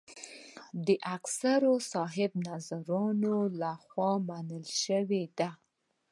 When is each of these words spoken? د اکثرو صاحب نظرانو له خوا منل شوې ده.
د 0.85 0.87
اکثرو 1.15 1.73
صاحب 1.91 2.31
نظرانو 2.47 3.35
له 3.61 3.71
خوا 3.85 4.11
منل 4.27 4.65
شوې 4.83 5.23
ده. 5.37 5.49